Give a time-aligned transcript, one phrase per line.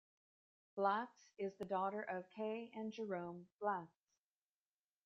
[0.75, 4.15] Blatz is the daughter of Kay and Jerome Blatz.